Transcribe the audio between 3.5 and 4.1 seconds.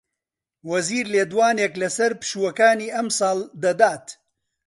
دەدات